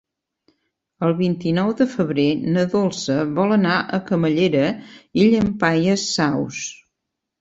[1.07, 4.65] El vint-i-nou de febrer na Dolça vol anar a Camallera
[5.25, 6.65] i Llampaies Saus.